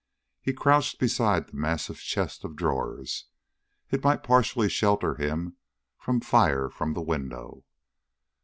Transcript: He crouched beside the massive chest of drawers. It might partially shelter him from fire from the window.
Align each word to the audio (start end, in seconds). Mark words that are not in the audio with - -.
He 0.41 0.51
crouched 0.51 0.97
beside 0.99 1.45
the 1.45 1.57
massive 1.57 1.99
chest 1.99 2.43
of 2.43 2.55
drawers. 2.55 3.25
It 3.91 4.03
might 4.03 4.23
partially 4.23 4.67
shelter 4.67 5.13
him 5.13 5.57
from 5.95 6.21
fire 6.21 6.69
from 6.69 6.95
the 6.95 7.03
window. 7.03 7.65